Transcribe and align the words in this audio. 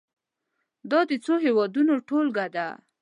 دا 0.91 0.99
د 1.09 1.11
څو 1.25 1.33
هېوادونو 1.45 1.93
ټولګه 2.07 2.45
ده. 2.55 2.67